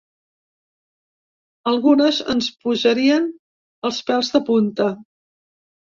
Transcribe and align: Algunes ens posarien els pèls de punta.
Algunes 1.73 2.23
ens 2.35 2.49
posarien 2.65 3.31
els 3.91 4.05
pèls 4.11 4.37
de 4.39 4.47
punta. 4.53 4.93